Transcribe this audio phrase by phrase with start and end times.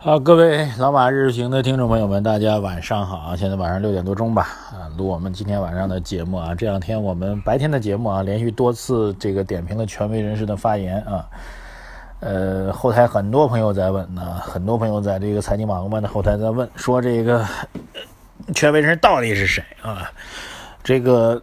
[0.00, 3.36] 好，各位老马日行的听众朋友们，大家晚上好啊！
[3.36, 6.54] 现在晚上六点多钟吧，啊，录我们今天晚上的节目啊。
[6.54, 11.28] 这两天我们白天的节目啊，连续多次这个点评了权威人士的发言啊。
[12.20, 17.44] 呃，后台很多朋友在问呢，很多朋友在这个财经马红班的后台在问，说这个
[18.54, 20.08] 权威人士到底是谁啊？
[20.84, 21.42] 这个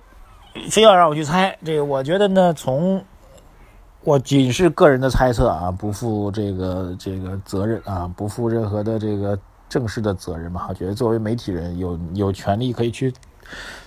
[0.72, 3.04] 非要让我去猜，这个我觉得呢，从
[4.06, 9.38] 我仅是个人的猜测啊，不负这个这个责任啊，不负任何的这个
[9.68, 10.68] 正式的责任嘛。
[10.70, 13.12] 我觉得作为媒体人，有有权利可以去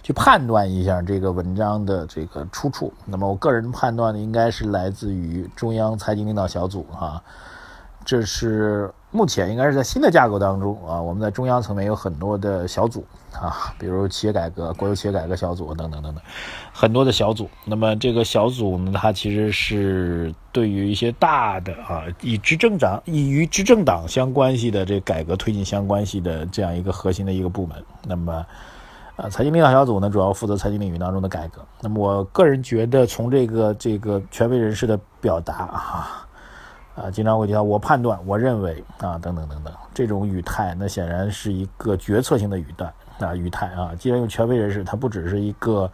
[0.02, 2.92] 去判断一下这个文章的这个出处。
[3.06, 7.22] 那么我个人判断的，应该是来自于中央财经领导小组啊，
[8.04, 8.92] 这是。
[9.10, 16.22] 目前应该是在新的架构当中啊，我们在中央层面有很多的小组啊，比如企业改革、国有企业改革小组等等等等，
[16.72, 17.48] 很多的小组。
[17.64, 27.82] 那么这个小组呢，它其实是对于一些大的啊，与执政党、以与执政党相关系的这改革推进相关系的这样一个核心的一个部门。
[28.06, 28.44] 那么，
[29.16, 31.64] 啊，财经领导小组呢，主要负责财经领域当中的改革。
[31.80, 36.27] 那么我个人觉得，从这个这个权威人士的表达啊。
[37.00, 43.92] 啊，经常会提到我判断，我认为啊，等等等等，这种语态，那显然是一个决策性的语态啊，语态啊。
[43.98, 45.90] 既然用权威人士，他不只是一个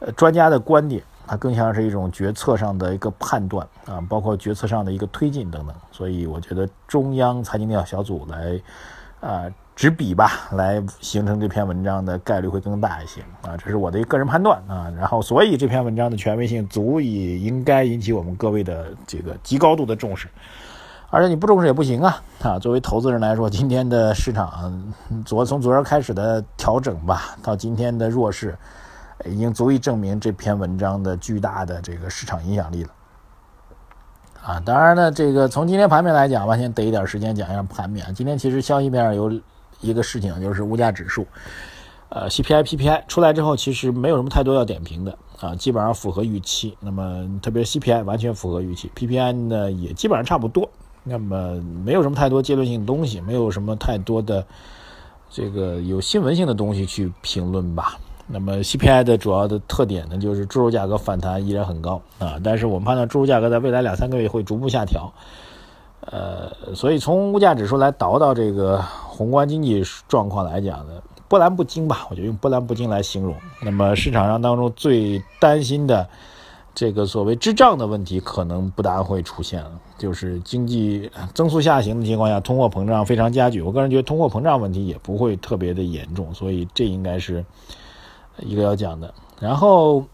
[0.00, 5.74] 呃专家的观点，它更像是一种决策上的一个判断啊，包括决策上的一个推进等等。
[5.90, 8.60] 所以，我觉得中央财经领导小组来
[9.20, 9.44] 啊。
[9.78, 14.92] 执笔吧，来形成这篇文章的概率会更大一些啊，这是我的一个个人判断啊。
[14.96, 20.26] 然后，所以这篇文章的权威性足以应该引起我们各位的这个极高度的重视，
[21.10, 22.58] 而且你不重视也不行啊啊！
[22.58, 24.92] 作为投资人来说，今天的市场
[25.24, 28.58] 昨从昨儿开始的调整吧，到今天的弱势，
[29.26, 32.90] 已经足以证明这篇文章的巨大的这个市场影响力了
[34.42, 34.60] 啊。
[34.66, 38.12] 当然呢，这个从今天盘面来讲吧，先得一点时间讲一下盘面。
[38.12, 39.30] 今天其实消息面有。
[39.80, 41.26] 一个事情就是物价指数，
[42.08, 46.76] 呃，CPI、PPI 出来之后，其实没有什么太多要点评的啊，基本上符合预期。
[46.80, 50.68] 那么，特别是 CPI 完全符合预期，PPI 呢也基本上差不多。
[51.04, 54.44] 那么，没有什么太多阶段性的东西，没有什么太多的
[55.30, 57.96] 这个有新闻性的东西去评论吧。
[58.26, 65.10] 那么，CPI 的主要的特点呢，就是猪肉价格反弹依然很高啊，但是我们判断猪肉价格在未来两三个月会逐步下调。
[66.00, 68.82] 呃，所以从物价指数来倒到这个
[69.18, 72.06] 宏观经济状况来讲呢，波澜不惊吧？
[72.08, 73.34] 我就用波澜不惊来形容。
[73.64, 76.08] 那么市场上当中最担心的
[76.72, 83.60] 这个所谓滞胀的问题，可能不大会出现了，就是经济增速下行的情况下，通货膨胀非常加剧。
[83.60, 87.44] 我个人觉得通货膨胀问题也不会特别的严重，所以这应该是
[88.38, 89.12] 一个要讲的。
[89.40, 90.04] 然后。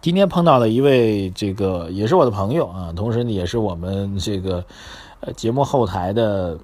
[0.00, 4.64] 今天碰到了一位这个也是我的朋友啊，同时呢也是我们这个
[5.20, 6.58] 呃节目后台的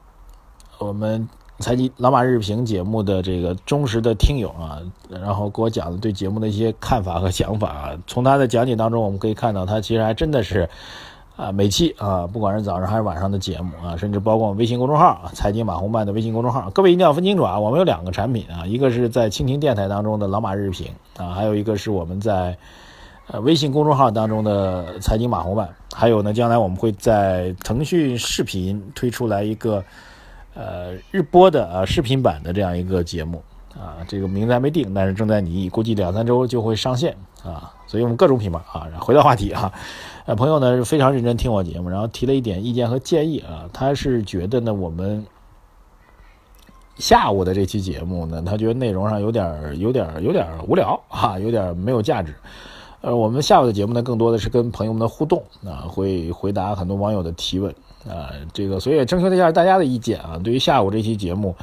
[0.78, 1.28] 我们
[1.58, 4.78] 财经老马日评节目的这个忠实的听友啊，
[5.08, 7.90] 然后给我讲了对节目的一些看法和想法啊。
[8.06, 10.68] 从他的讲解当中，我们可以看到他其实还真的是
[11.36, 20.86] 啊每期啊，不管是早上还是晚上的节目啊，甚至包括微信公众号“财经马红漫”的微信公众号，各位一定要分清楚啊，我们有两个产品啊，一个是在蜻蜓电台当中的老马日评
[21.16, 22.56] 啊，还有一个是我们在。
[23.30, 29.84] 呃，微信公众号当中的财经马红版，还有呢，将来我们会在腾讯视频推出来一个
[30.58, 33.40] 呃日播的啊视频版的这样一个节目
[33.74, 37.72] 啊，这个名字还没定，但是正在拟议，估计两三周就会上线啊。
[37.86, 39.72] 所以我们各种品牌啊，回到话题啊，
[40.26, 45.24] 呃，朋友呢是非常认真听我节目，然后提了一点意见和建议啊，他是觉得呢我们
[46.96, 52.34] 下午的这期节目呢，他觉得内容上有点有点有点无聊啊，有点没有价值。
[53.00, 57.72] 呃，我们下午的节目呢，更多的是跟朋友们的互动啊，会回答很多网友的提问
[58.08, 60.40] 啊，这个所以征求一下大家的意见啊。
[60.42, 61.54] 对于下午这期节目，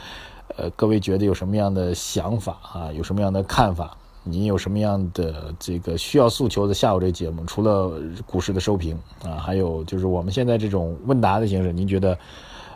[0.55, 2.91] 呃，各位觉得有什么样的想法啊？
[2.93, 3.97] 有什么样的看法？
[4.23, 7.43] 您有什么样的这个需要诉求的下午这节目？
[7.45, 7.91] 除了
[8.25, 12.17] 股市的收评啊，还有就是我们现在这种问答的形式，您觉得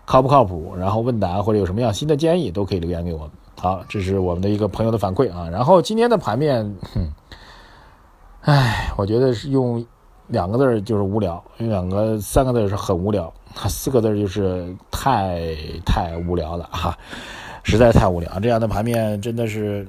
[0.05, 0.75] 靠不靠谱？
[0.77, 3.29] 然后问答或者有什么样新的建议，都可以留言给我。
[3.59, 5.49] 好，这是我们的一个朋友的反馈啊。
[5.49, 6.75] 然后今天的盘面。
[8.41, 9.85] 唉，我觉得是用
[10.29, 13.31] 两个字就是无聊，两个三个字是很无聊，
[13.67, 15.55] 四个字就是太
[15.85, 16.97] 太无聊了哈，
[17.63, 18.39] 实在太无聊。
[18.39, 19.87] 这样的盘面真的是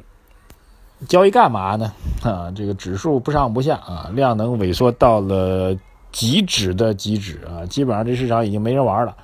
[1.06, 1.92] 交易干嘛呢？
[2.22, 5.76] 啊，这个指数不上不下啊，量能萎缩到了
[6.10, 9.14] 极止的极止啊，基本上这市场已经没人玩了，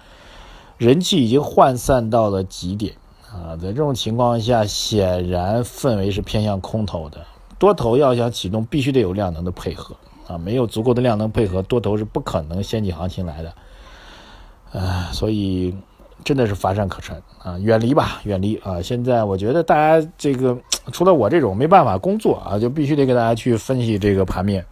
[0.77, 2.95] 人气已经涣散到了极点
[3.33, 7.25] 啊，在这种情况下，显然氛围是偏向空头的，
[7.59, 9.97] 多头要想启动，必须得有量能的配合
[10.27, 15.75] 啊，没有足够的量能配合，多头是不可能掀起行情来的，啊，所以。
[16.25, 18.83] 真的是乏善可陈啊，远离吧，远离啊！
[18.83, 20.57] 现在我觉得大家这个
[20.91, 24.65] 除了我这种没办法工作啊，就必须得给大家去分析这个盘面，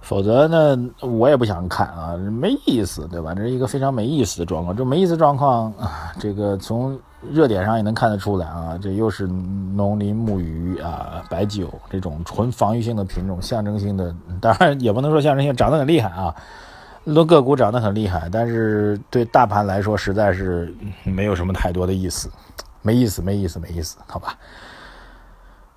[0.00, 3.34] 否则呢，我也不想看啊，没意思，对吧？
[3.34, 6.98] 这是一个非常没意思的状况，这没意思状况啊，这个从
[7.32, 16.34] 热点上也能看得出来啊，这又是农林牧渔啊、白酒这种纯防御性的品种，象征性的，当然也不能说象征性涨得很厉害啊。
[17.14, 20.74] 多个股涨得很厉害，但是对大盘来说实在是
[21.04, 22.28] 没有什么太多的意思，
[22.82, 24.34] 没意思，没意思，没意思，好吧？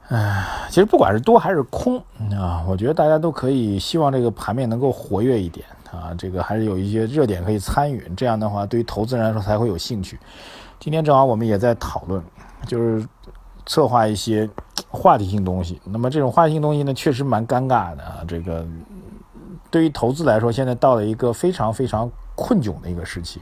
[0.08, 2.00] 唉，其实不管是多还是空
[2.32, 10.20] 啊，我觉得大家都可以希望这个盘面能够活跃一点啊，这个还是有一些热点可以参与，这样的话对于投资人来说才会有兴趣。
[10.80, 12.24] 今天正好我们也在讨论，
[12.68, 13.06] 就是
[13.66, 14.50] 策划一些
[14.90, 15.82] 话题性东西。
[15.86, 18.66] 那么这种话题性东西呢，确实蛮尴尬的啊，这个。
[19.72, 23.40] 对于投资来说，现在到了一个非常非常困窘的一个时期，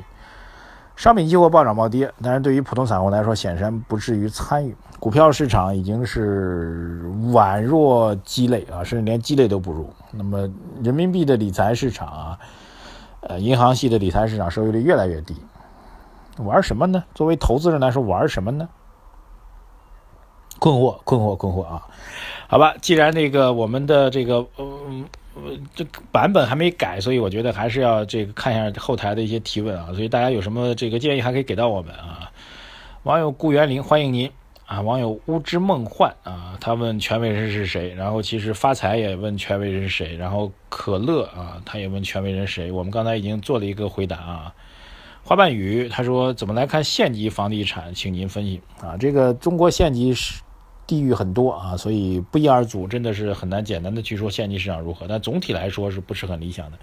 [0.94, 4.76] 商品期货暴涨暴跌，但是对于普通散户来说，显然不至于参与。
[5.00, 7.02] 股票市场已经是
[7.32, 9.90] 宛若鸡肋啊，甚至连鸡肋都不如。
[10.18, 10.50] 那么
[10.84, 12.40] 人民币的理财市场啊，
[13.22, 15.36] 呃，银行系的理财市场收益率越来越低，
[16.38, 17.04] 玩什么呢？
[17.14, 18.68] 作为投资人来说，玩什么呢？
[20.60, 21.88] 困惑，困惑，困惑啊！
[22.48, 25.06] 好吧，既然那个我们的这个嗯。
[25.76, 29.90] 这版本还没改，所以我觉得还是要这个看一下后台的一些提问啊。
[29.94, 32.32] 所以大家有什么这个建议，还可以给到我们啊。
[33.04, 34.32] 网友顾元林，欢迎您
[34.68, 34.82] 啊。
[34.82, 42.72] 网友乌之梦幻啊，他问权威人是谁，然后其实发财也问权威人是谁，然后可乐啊，他也问权威人是谁。
[42.72, 44.54] 我们刚才已经做了一个回答啊。
[45.24, 48.96] 花瓣雨他说怎么来看县级房地产，请您分析啊。
[48.96, 50.42] 这个中国县级是。
[50.88, 55.06] 地域很多啊，所以不一而足，真的是很难简单的去说县级市场如何。
[55.06, 56.78] 但总体来说是不是很理想的？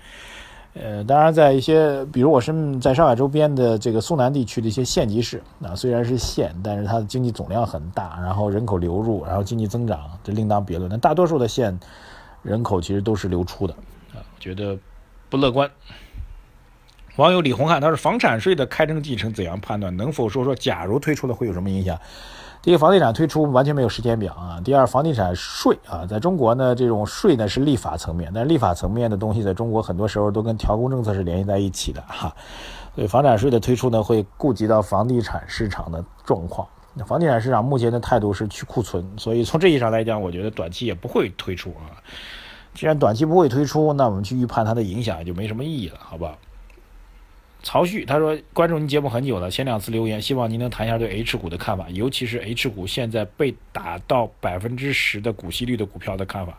[0.75, 10.91] 呃，当然在一些，比如我是在上海周边的这个苏南地区的一些县级市，啊，虽然是县，但是它的经济总量很大，然后人口流入，然后经济增长，这另当别论。
[10.91, 11.79] 但大多数的县
[12.43, 13.75] 人口其实都是流出的，
[14.12, 14.76] 啊，觉得
[15.31, 15.71] 不乐观。
[17.17, 19.97] 网友李红汉他说：“房产税的开征继承怎样判断？
[19.97, 21.97] 能否说说假如推出了会有什么影响？”
[22.64, 24.58] 第一，房地产推出完全没有时间表啊。
[24.64, 32.34] 第二，房地产税啊，在中国呢，这种税呢是立法层面，但立法层面的东西在中国很多时候都跟调控政策是联系在一起的哈。
[32.94, 36.66] 所以房产税的推出呢，会顾及到房地产市场的状况。
[36.94, 41.93] 那房地产市场目前的态度是去库存，所以从这意义上来讲，我觉得短期也不会推出啊。
[42.72, 46.34] 既然短期不会推出，那我们去预判它的影响也就没什么意义了，好不好？
[47.64, 56.58] 曹旭他说：“关注您节目很久了，前两次留言，希望您能谈一下对 H 股的看法，尤其是 H 股现在被打到百分之十的股息率的股票的看法。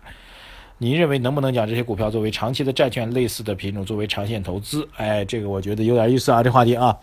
[0.79, 4.85] 您认为能不能将这些股票作为长期的债券类似的品种作为长线投资？
[4.97, 6.97] 哎，这个我觉得有点意思啊，这话题啊。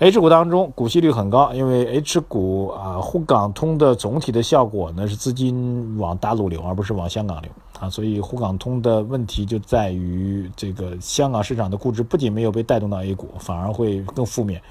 [0.00, 7.50] H 股当中股息率很高，因为 H 股啊沪港通的总体的效果呢是资金往大陆流，而不是往香港流。”
[7.80, 14.62] 啊，所以沪港通的问题就在于这个香港市场的估值不仅没有被带动到 A 股，反而会更负面，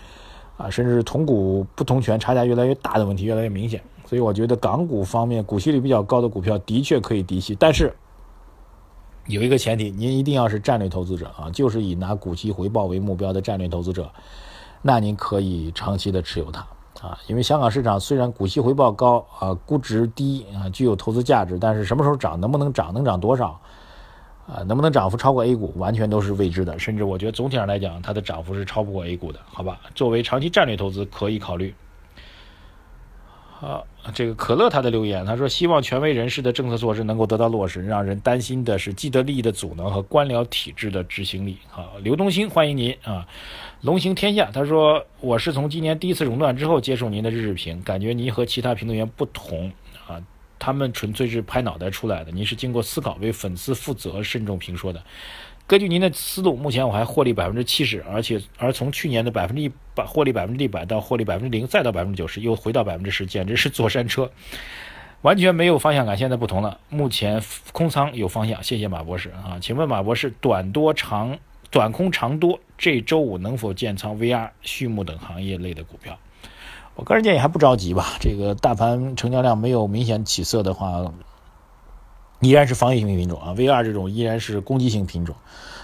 [0.57, 3.81] 啊，甚至是同股不同权差价越来越大的问题越来越明显。
[4.07, 7.93] 所以我觉得港股方面股息率比较高的股票的确可以低息，但是
[9.27, 14.09] 有一个前提，您一定要是战略投资者啊，就是以拿股息回报为目标的战略投资者，
[14.81, 16.65] 那您可以长期的持有它。
[17.01, 23.59] 啊，因为香港市场虽然股息回报高啊，估值低啊，具有投资价值，但是什么时候涨，能不能涨，能涨多少，
[24.47, 26.79] 啊，能不能涨幅超过 A 股，完全都是未知的。
[26.79, 29.79] 甚至我觉得总体上来讲，它的涨幅是超不过 A 股的，好吧？
[29.93, 31.75] 作为长期战略投资可以考虑。
[33.65, 33.81] 啊，
[34.13, 37.83] 这个可乐他的留言，他说希望权威人士的政策措施能够得到落实。
[37.83, 41.57] 让人担心的是既得利益的阻能和官僚体制的执行力。
[41.69, 43.27] 好，刘东兴，欢迎您啊！
[43.81, 49.71] 龙行天下，他说我是从今年第一次熔断之后接受您的日日评，感觉您和其他评论员不同
[50.07, 50.21] 啊，
[50.59, 55.01] 他们纯粹是拍脑袋出来的，您是经过思考、为粉丝负责、慎重评说的。
[55.67, 64.29] 根据您的思路，目前我还获利百分之七十，而且而从去年的百分之一百获利百分之一百到获利百分之零，再到百分之九十，又回到百分之十，简直是坐山车，
[65.23, 66.15] 完全没有方向感。
[66.15, 67.41] 现在不同了，目前
[67.71, 68.61] 空仓有方向。
[68.61, 71.35] 谢谢马博士啊，请问马博士，短多长、
[71.71, 76.15] 短空长多，这周五能否建仓 VR、畜牧等行业类的股票？
[76.93, 78.17] 我个人建议还不着急吧。
[78.19, 81.11] 这个大盘成交量没有明显起色的话，
[82.47, 83.51] 依然是防御性品种啊。
[83.53, 85.35] V 二这种依然是攻击性品种，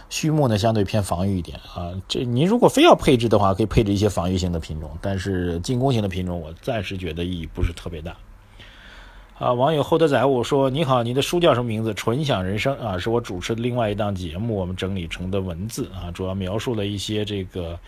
[0.10, 1.92] 畜牧呢相对偏防御一点啊。
[2.08, 8.16] 这您如果非要配置的话，可以配置一些防御性的品种，但是进攻型的品种，我暂时觉得意义不是特别大。
[9.38, 11.94] 啊，网友厚德载物说：“你好，你的书叫什么名字？
[11.94, 17.80] 纯享人生啊，是我主持的另外一档节目，我们整理成的文字啊，主要描述了一些这个。”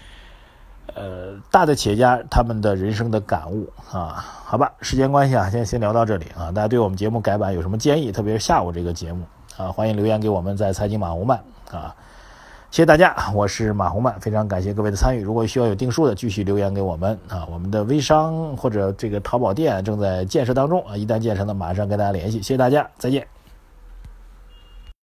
[0.95, 6.51] 呃，大的企业家他们的人生的感悟啊，好吧，时间关系啊，先先聊到这里啊。
[6.51, 8.11] 大家对我们节目改版有什么建议？
[8.11, 9.23] 特别是下午这个节目
[9.57, 11.37] 啊，欢迎留言给我们，在财经马红曼
[11.71, 11.95] 啊，
[12.69, 15.21] 谢谢大家，我是马红曼，非常感谢各位的参与。
[15.21, 17.47] 如果需要有定数的，继续留言给我们啊。
[17.51, 22.37] 我们的微商或者这个淘宝店正在建设当中啊，一旦建成了，马上跟大家联系。
[22.37, 23.32] 谢谢大家，再见。